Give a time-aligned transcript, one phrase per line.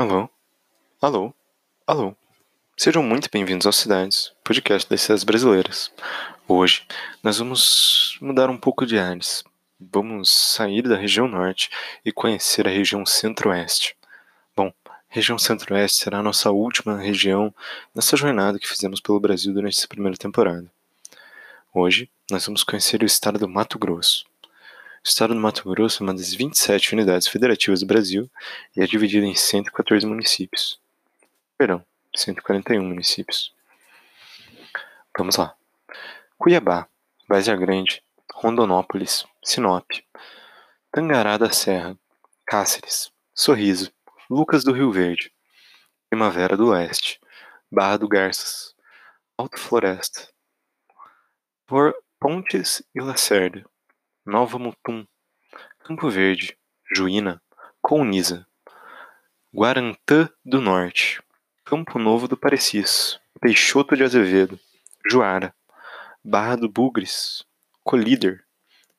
[0.00, 0.30] Alô?
[1.02, 1.34] Alô?
[1.86, 2.16] Alô?
[2.74, 5.92] Sejam muito bem-vindos ao Cidades, podcast das cidades brasileiras.
[6.48, 6.86] Hoje
[7.22, 9.44] nós vamos mudar um pouco de ares.
[9.78, 11.68] Vamos sair da região norte
[12.02, 13.94] e conhecer a região centro-oeste.
[14.56, 14.72] Bom,
[15.06, 17.54] região centro-oeste será a nossa última região
[17.94, 20.72] nessa jornada que fizemos pelo Brasil durante essa primeira temporada.
[21.74, 24.24] Hoje nós vamos conhecer o estado do Mato Grosso.
[25.02, 28.30] O estado do Mato Grosso é uma das 27 unidades federativas do Brasil
[28.76, 30.78] e é dividido em 114 municípios.
[31.56, 31.82] Perdão,
[32.14, 33.54] 141 municípios.
[35.16, 35.56] Vamos lá.
[36.36, 36.86] Cuiabá,
[37.26, 39.90] Várzea Grande, Rondonópolis, Sinop,
[40.92, 41.98] Tangará da Serra,
[42.46, 43.90] Cáceres, Sorriso,
[44.28, 45.32] Lucas do Rio Verde,
[46.10, 47.18] Primavera do Oeste,
[47.72, 48.74] Barra do Garças,
[49.38, 50.28] Alto Floresta,
[52.18, 53.64] Pontes e Lacerda,
[54.24, 55.06] Nova Mutum,
[55.78, 56.56] Campo Verde,
[56.94, 57.40] Juína,
[57.80, 58.46] Couniza,
[59.52, 61.22] Guarantã do Norte,
[61.64, 64.60] Campo Novo do Parecis, Peixoto de Azevedo,
[65.10, 65.54] Juara,
[66.22, 67.44] Barra do Bugres,
[67.82, 68.44] Colíder,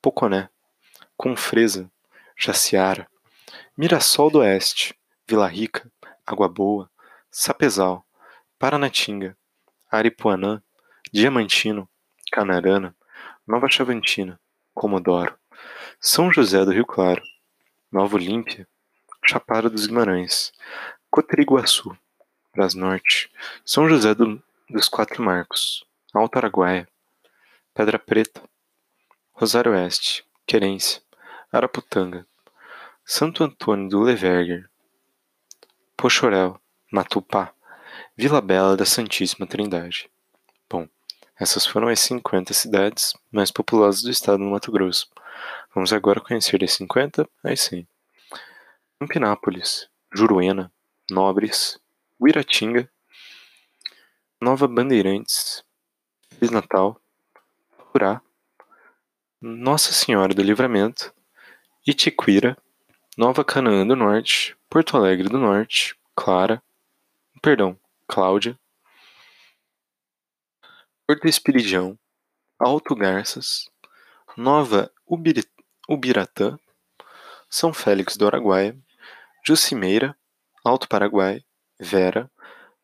[0.00, 0.48] Poconé,
[1.14, 1.90] Confresa,
[2.34, 3.06] Jaciara,
[3.76, 4.94] Mirassol do Oeste,
[5.28, 5.92] Vila Rica,
[6.26, 6.90] Água Boa,
[7.30, 8.02] Sapezal,
[8.58, 9.36] Paranatinga,
[9.90, 10.62] Aripuanã,
[11.12, 11.86] Diamantino,
[12.32, 12.96] Canarana,
[13.46, 14.40] Nova Chavantina,
[14.74, 15.36] Comodoro,
[16.00, 17.22] São José do Rio Claro,
[17.90, 18.66] Nova Olímpia,
[19.24, 20.52] Chapada dos Guimarães,
[21.10, 21.96] Cotriguaçu,
[22.54, 23.30] Bras Norte,
[23.64, 26.88] São José do, dos Quatro Marcos, Alto Araguaia,
[27.74, 28.42] Pedra Preta,
[29.32, 31.02] Rosário Oeste, Querência,
[31.52, 32.26] Araputanga,
[33.04, 34.68] Santo Antônio do Leverger,
[35.96, 37.52] Pochorel, Matupá,
[38.16, 40.10] Vila Bela da Santíssima Trindade.
[40.68, 40.88] Bom,
[41.38, 45.08] essas foram as 50 cidades mais populosas do estado do Mato Grosso.
[45.74, 47.86] Vamos agora conhecer das 50 às 100.
[49.00, 50.70] Campinápolis, Juruena,
[51.10, 51.78] Nobres,
[52.20, 52.88] Uiratinga,
[54.40, 55.64] Nova Bandeirantes,
[56.30, 57.00] Feliz Natal,
[57.90, 58.20] Curá,
[59.40, 61.12] Nossa Senhora do Livramento,
[61.86, 62.56] Itiquira,
[63.16, 66.62] Nova Canaã do Norte, Porto Alegre do Norte, Clara,
[67.42, 67.76] perdão,
[68.06, 68.58] Cláudia,
[71.12, 71.98] Porto Espiridião,
[72.58, 73.70] Alto Garças,
[74.34, 74.90] Nova
[75.86, 76.58] Ubiratã,
[77.50, 78.74] São Félix do Araguaia,
[79.46, 80.16] Jucimeira,
[80.64, 81.44] Alto Paraguai,
[81.78, 82.30] Vera,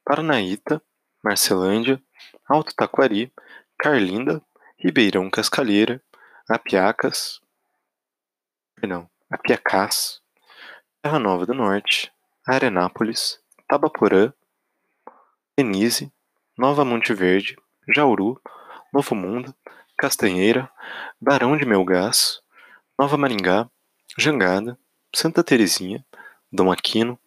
[0.04, 0.82] Paranaíta,
[1.24, 2.02] Marcelândia,
[2.46, 3.32] Alto Taquari,
[3.78, 4.42] Carlinda,
[4.76, 6.02] Ribeirão Cascalheira,
[6.50, 7.40] Apiacas,
[8.74, 10.20] perdão, Apiacás,
[11.00, 12.12] Terra Nova do Norte,
[12.46, 14.34] Arenápolis, Tabaporã,
[15.56, 16.12] Denise,
[16.58, 17.56] Nova Monte Verde,
[17.88, 18.40] Jauru,
[18.92, 19.54] Novo Mundo,
[19.96, 20.70] Castanheira,
[21.20, 22.42] Barão de Melgaço,
[22.98, 23.68] Nova Maringá,
[24.16, 24.78] Jangada,
[25.14, 26.04] Santa Terezinha,
[26.52, 27.18] Dom Aquino,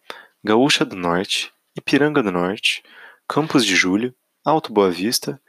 [0.44, 2.82] Gaúcha do Norte, Ipiranga do Norte,
[3.28, 4.14] Campos de Julho,
[4.44, 5.40] Alto Boa Vista,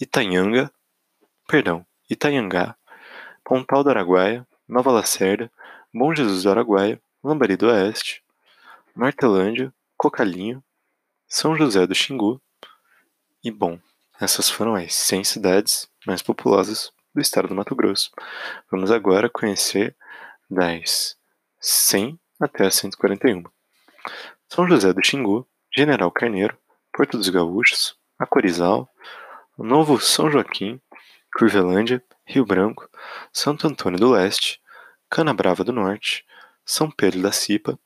[0.00, 0.72] Itanhanga,
[1.48, 2.76] perdão, Itanhangá,
[3.44, 5.50] Pontal do Araguaia, Nova Lacerda,
[5.92, 8.22] Bom Jesus do Araguaia, Lambari do Oeste,
[8.94, 10.62] Martelândia, Cocalinho,
[11.26, 12.40] São José do Xingu
[13.42, 13.80] e Bom.
[14.20, 18.10] Essas foram as 100 cidades mais populosas do estado do Mato Grosso.
[18.70, 19.96] Vamos agora conhecer
[20.50, 21.16] das
[21.58, 23.42] 100 até as 141.
[24.46, 26.54] São José do Xingu, General Carneiro,
[26.92, 28.86] Porto dos Gaúchos, Acorizal,
[29.56, 30.78] Novo São Joaquim,
[31.34, 32.90] Curvelândia, Rio Branco,
[33.32, 34.60] Santo Antônio do Leste,
[35.08, 36.26] Canabrava do Norte,
[36.62, 37.78] São Pedro da Cipa,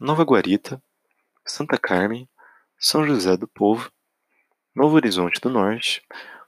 [0.00, 0.82] Nova Guarita,
[1.44, 2.26] Santa Carmen,
[2.78, 3.92] São José do Povo,
[4.78, 6.04] Novo Horizonte do Norte,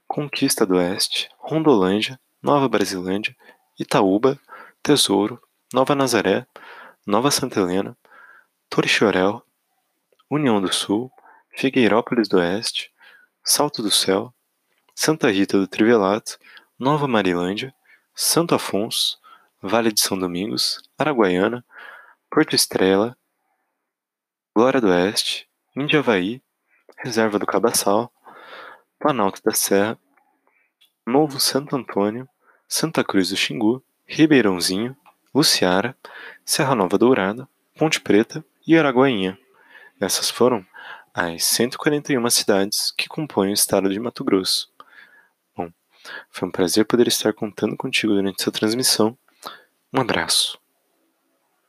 [0.07, 3.35] Conquista do Oeste, Rondolândia, Nova Brasilândia,
[3.77, 4.39] Itaúba,
[4.81, 5.37] Tesouro,
[5.73, 6.47] Nova Nazaré,
[7.05, 7.93] Nova Santa Helena,
[8.69, 9.45] Torixorel,
[10.29, 11.11] União do Sul,
[11.49, 12.89] Figueirópolis do Oeste,
[13.43, 14.33] Salto do Céu,
[14.95, 16.39] Santa Rita do Trivelato,
[16.79, 17.75] Nova Marilândia,
[18.15, 19.19] Santo Afonso,
[19.61, 21.65] Vale de São Domingos, Araguaiana,
[22.29, 23.13] Porto Estrela,
[24.55, 26.41] Glória do Oeste, Indiavaí,
[27.03, 28.09] Reserva do Cabaçal,
[29.01, 29.97] Planalto da Serra,
[31.07, 32.29] Novo Santo Antônio,
[32.67, 34.95] Santa Cruz do Xingu, Ribeirãozinho,
[35.33, 35.97] Luciara,
[36.45, 39.39] Serra Nova Dourada, Ponte Preta e Araguainha.
[39.99, 40.63] Essas foram
[41.11, 44.71] as 141 cidades que compõem o estado de Mato Grosso.
[45.57, 45.71] Bom,
[46.29, 49.17] foi um prazer poder estar contando contigo durante essa transmissão.
[49.91, 50.60] Um abraço.